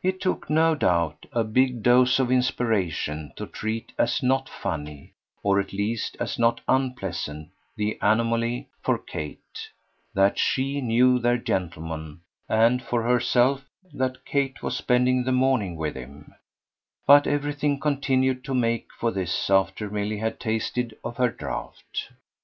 [0.00, 5.12] It took, no doubt, a big dose of inspiration to treat as not funny
[5.42, 9.70] or at least as not unpleasant the anomaly, for Kate,
[10.14, 15.96] that SHE knew their gentleman, and for herself, that Kate was spending the morning with
[15.96, 16.32] him;
[17.04, 22.10] but everything continued to make for this after Milly had tasted of her draught.